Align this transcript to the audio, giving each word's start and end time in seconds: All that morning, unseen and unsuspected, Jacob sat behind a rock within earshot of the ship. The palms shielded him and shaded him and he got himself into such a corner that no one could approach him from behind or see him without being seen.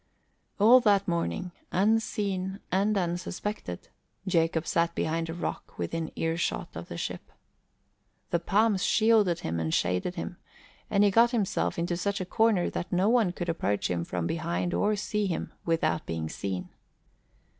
All 0.59 0.79
that 0.79 1.07
morning, 1.07 1.51
unseen 1.71 2.59
and 2.71 2.97
unsuspected, 2.97 3.89
Jacob 4.25 4.65
sat 4.65 4.95
behind 4.95 5.29
a 5.29 5.33
rock 5.35 5.77
within 5.77 6.11
earshot 6.15 6.69
of 6.75 6.87
the 6.87 6.97
ship. 6.97 7.31
The 8.31 8.39
palms 8.39 8.83
shielded 8.83 9.41
him 9.41 9.59
and 9.59 9.71
shaded 9.71 10.15
him 10.15 10.37
and 10.89 11.03
he 11.03 11.11
got 11.11 11.29
himself 11.29 11.77
into 11.77 11.97
such 11.97 12.19
a 12.19 12.25
corner 12.25 12.67
that 12.71 12.91
no 12.91 13.09
one 13.09 13.31
could 13.31 13.47
approach 13.47 13.91
him 13.91 14.03
from 14.03 14.25
behind 14.25 14.73
or 14.73 14.95
see 14.95 15.27
him 15.27 15.53
without 15.65 16.07
being 16.07 16.29
seen. 16.29 16.69